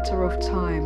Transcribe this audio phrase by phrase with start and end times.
[0.00, 0.79] matter of time.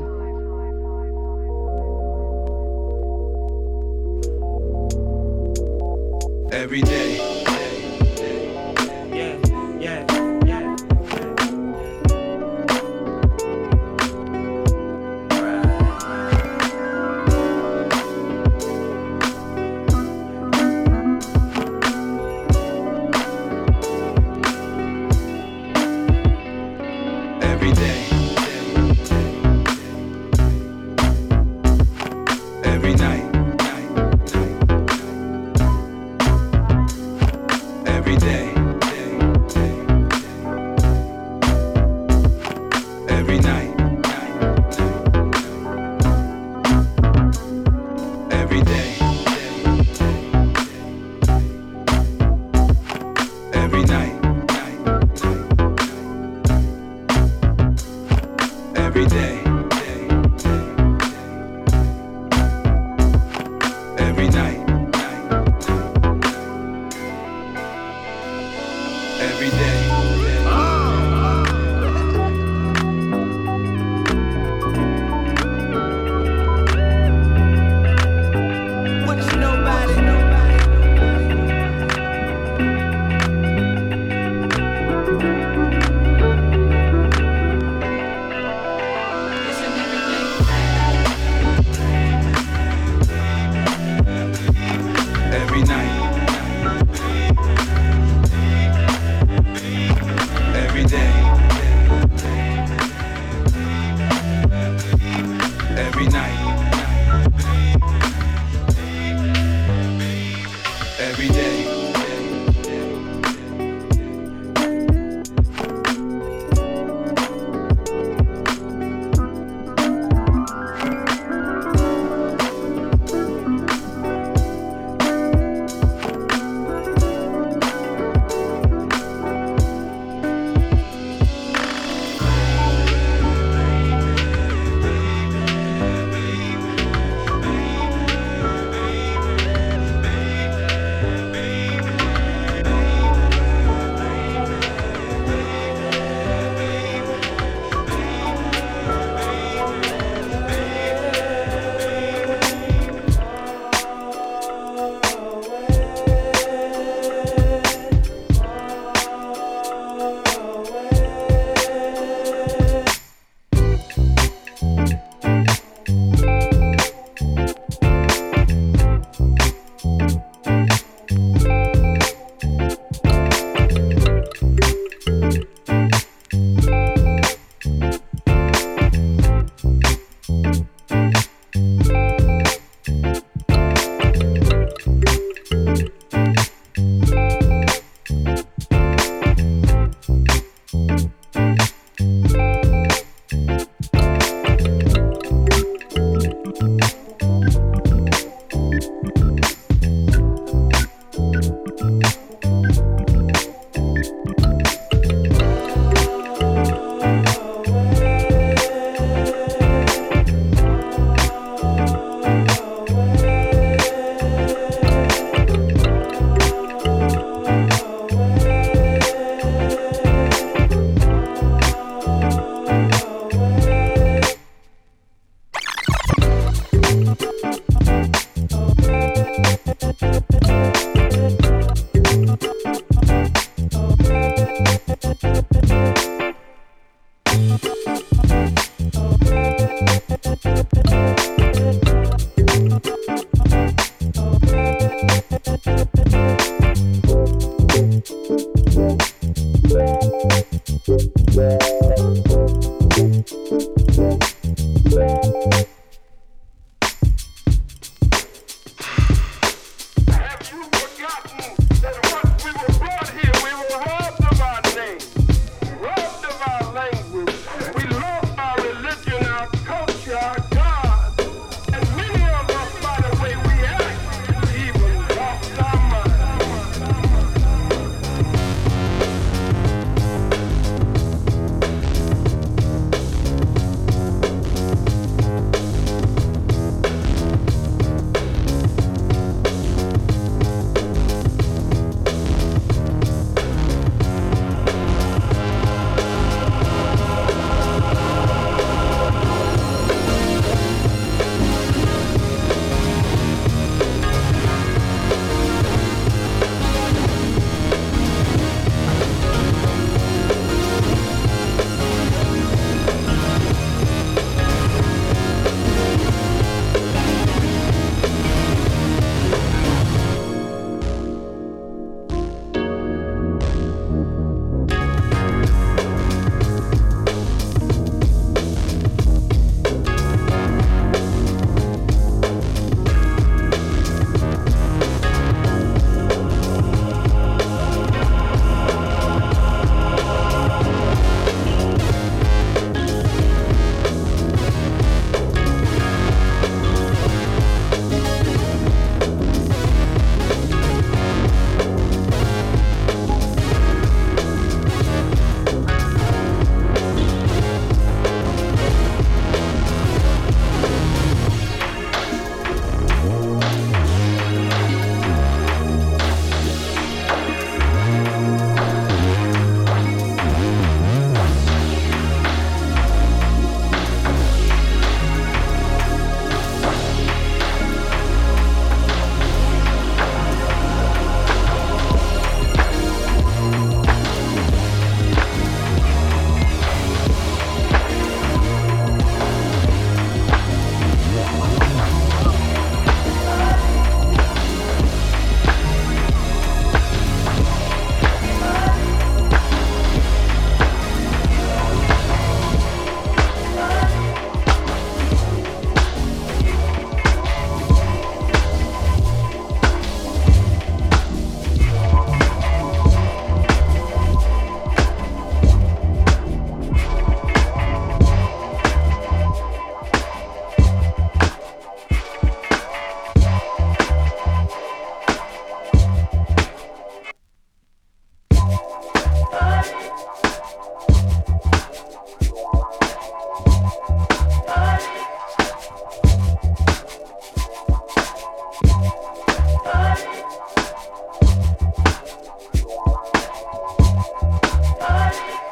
[444.05, 445.44] Olhe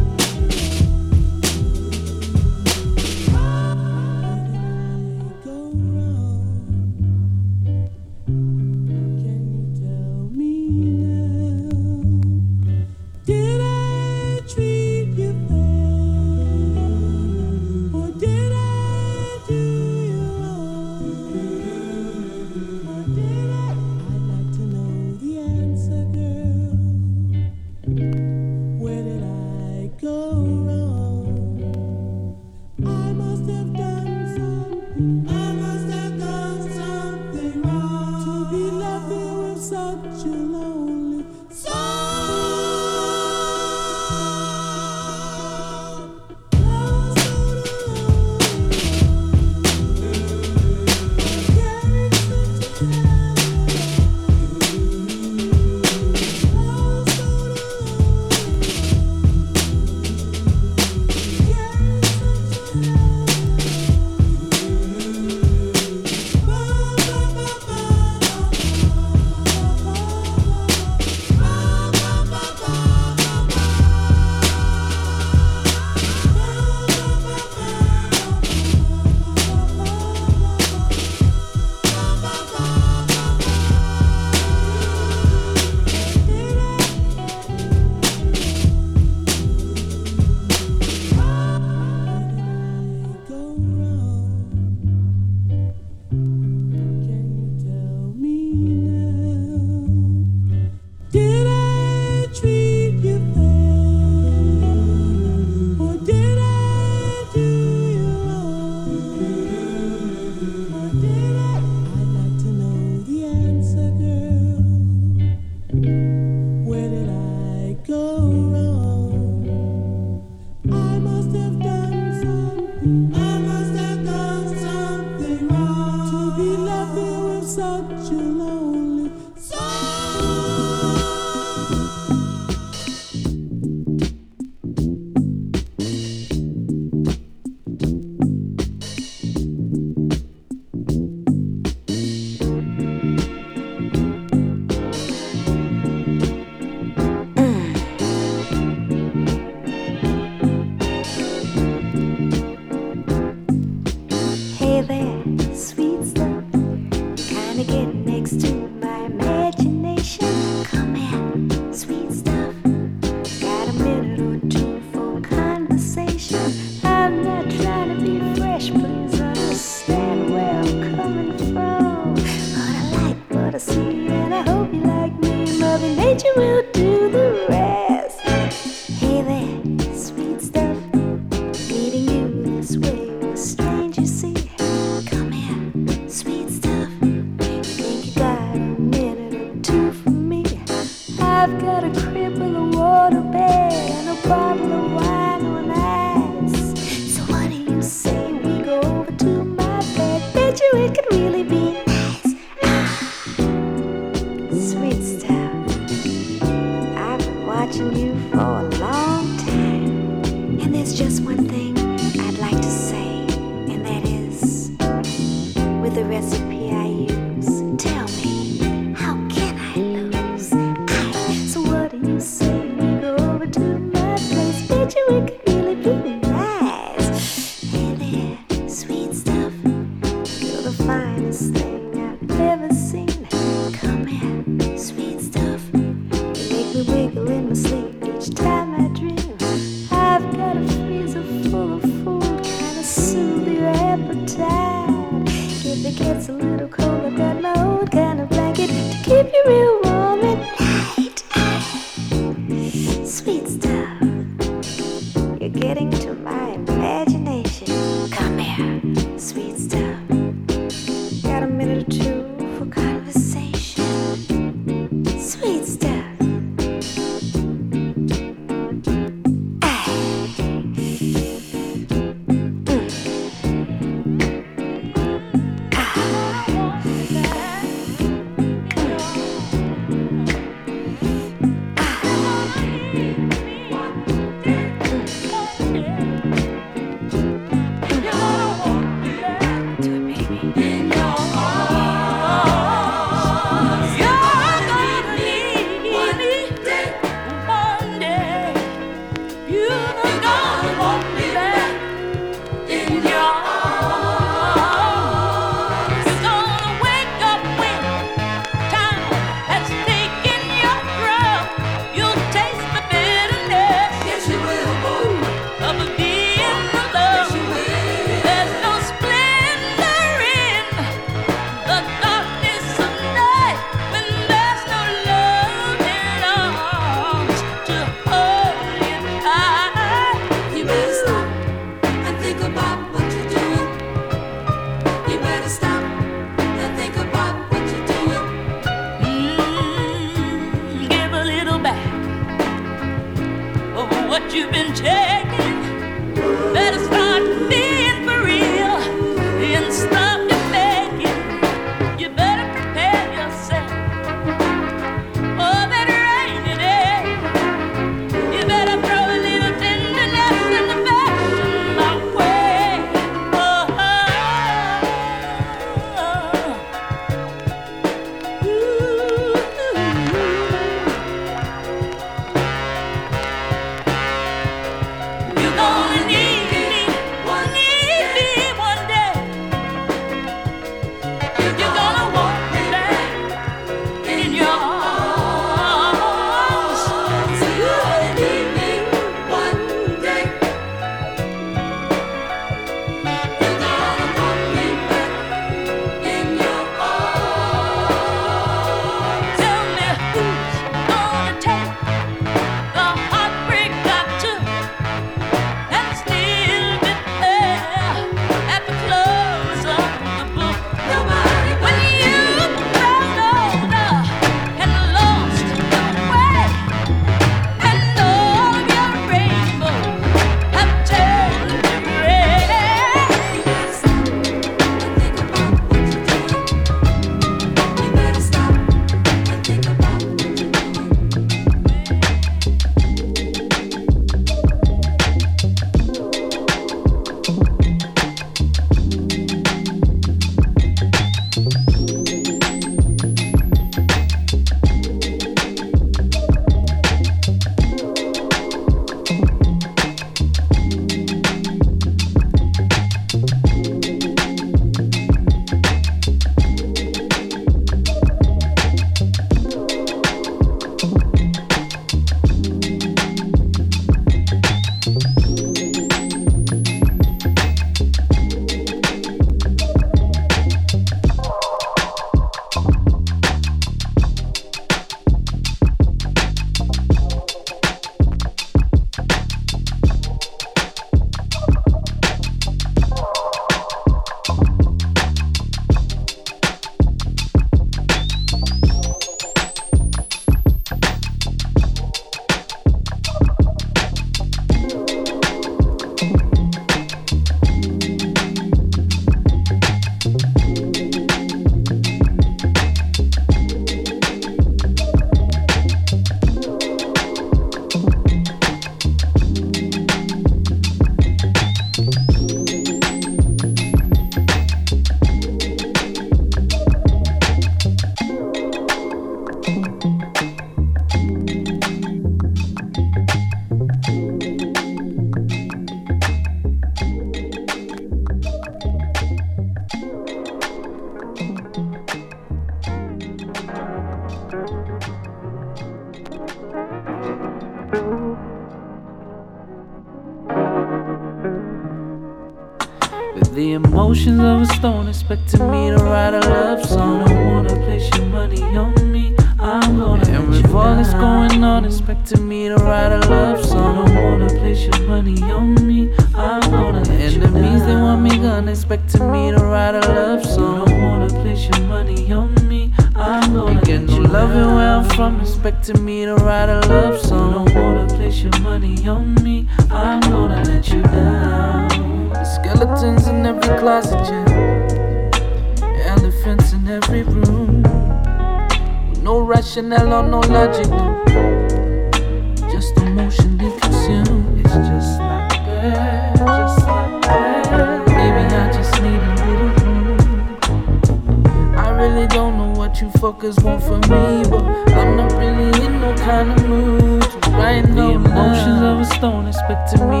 [599.51, 600.00] expecting me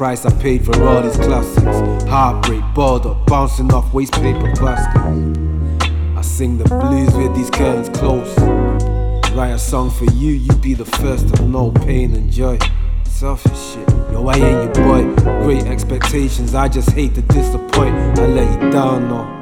[0.00, 2.04] price I paid for all these classics.
[2.08, 5.84] Heartbreak, up, bouncing off waste paper baskets.
[6.16, 8.34] I sing the blues with these curtains close.
[9.34, 12.58] Write a song for you, you be the first to know pain and joy.
[13.04, 15.02] Selfish shit, yo, I ain't your boy.
[15.44, 17.94] Great expectations, I just hate to disappoint.
[18.18, 19.38] I let you down, no.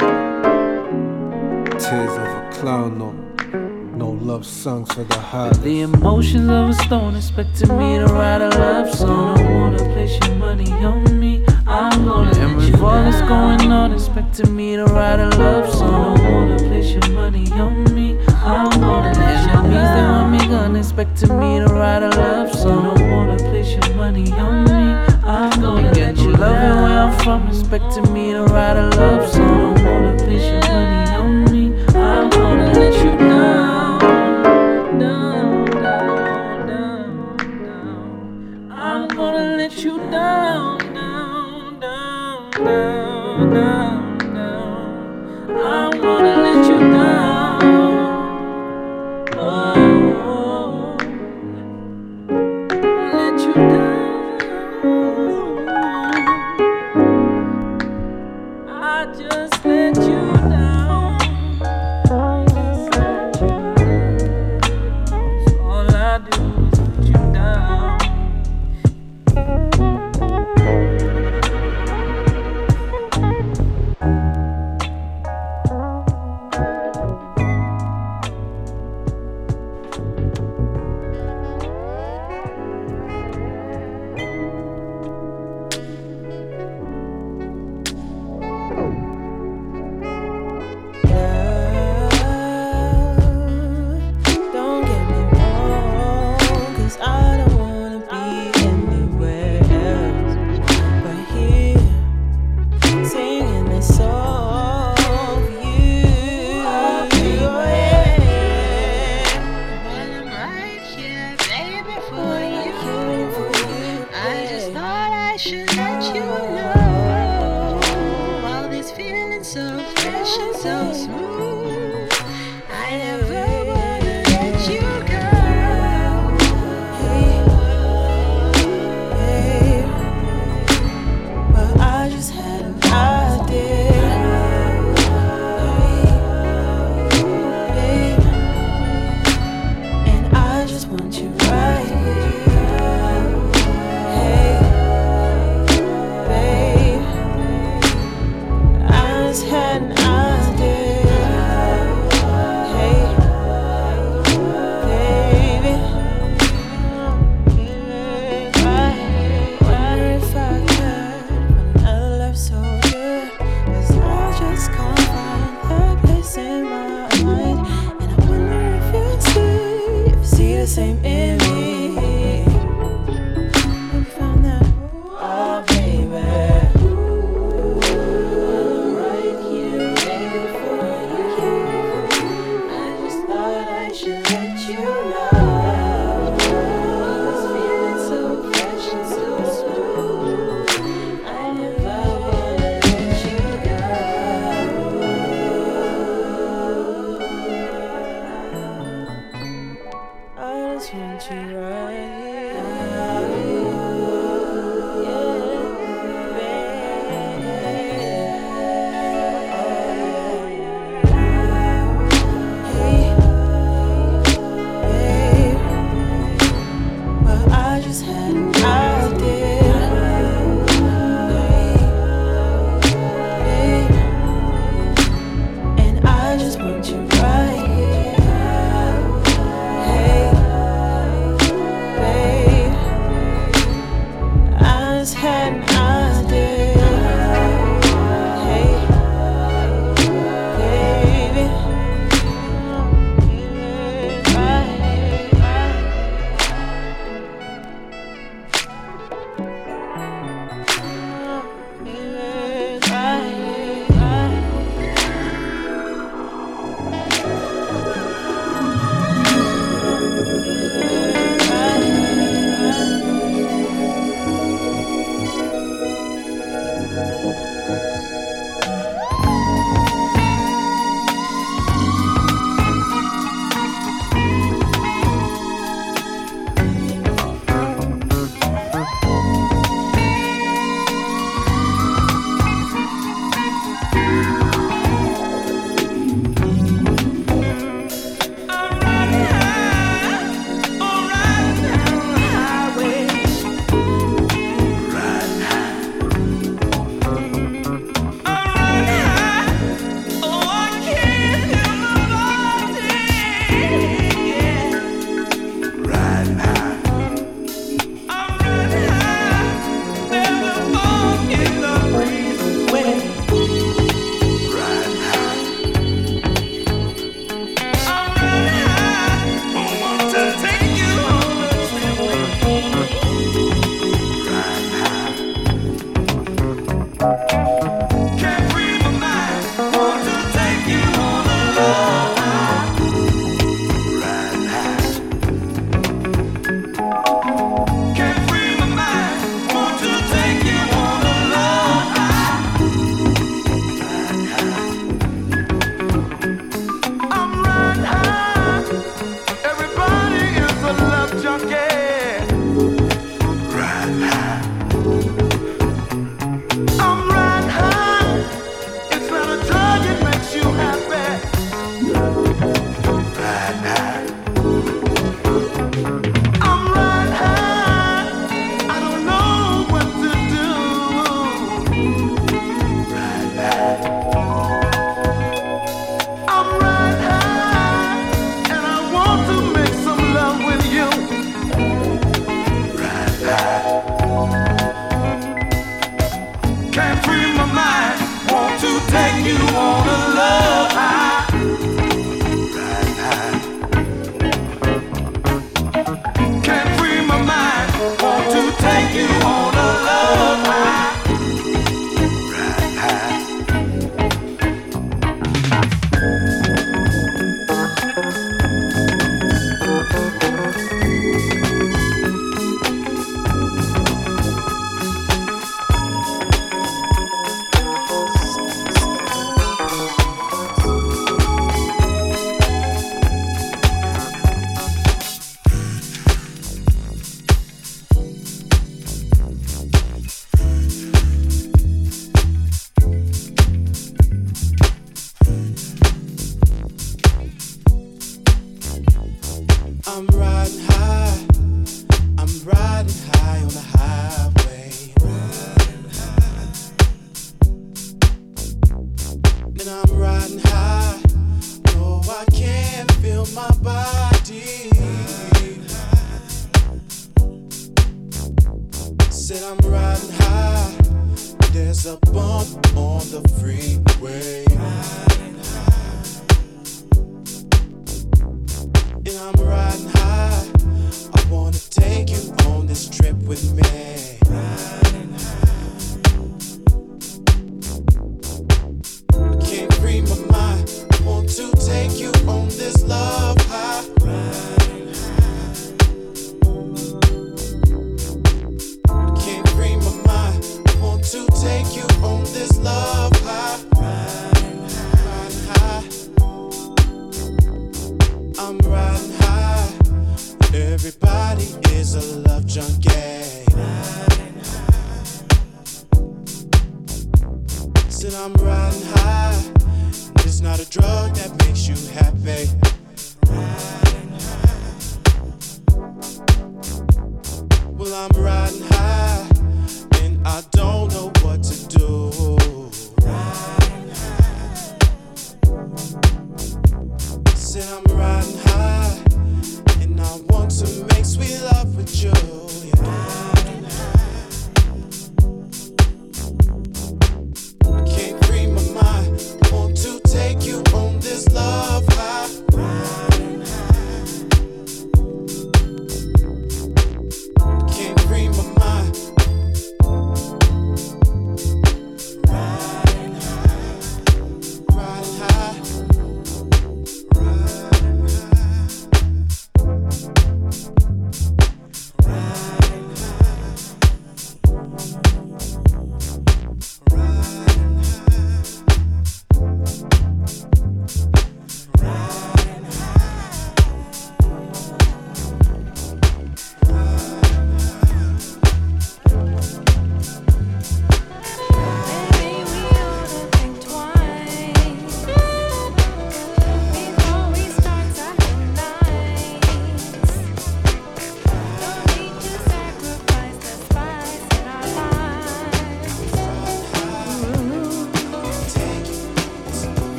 [1.79, 3.28] Tears of a clown, no.
[4.39, 5.61] Love songs for the heart.
[5.65, 9.37] The emotions of a stone expecting me to write a love song.
[9.37, 11.45] Don't wanna place your money on me.
[11.67, 16.19] I'm gonna and with all that's going on, expecting me to write a love song.
[16.19, 18.17] Don't wanna place your money on me.
[18.45, 19.59] I'm gonna get you.
[19.59, 22.95] enemies they want me gone, expecting me to write a love song.
[22.95, 24.85] Don't wanna place your money on me.
[25.25, 29.38] I'm gonna get you loving where I'm from, expecting me to write a love song.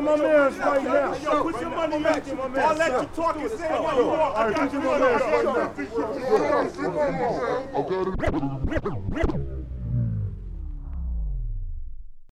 [0.00, 0.37] My mans